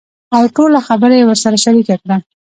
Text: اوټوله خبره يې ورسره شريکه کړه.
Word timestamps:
اوټوله 0.37 0.79
خبره 0.87 1.13
يې 1.19 1.23
ورسره 1.27 1.57
شريکه 1.65 1.95
کړه. 2.01 2.17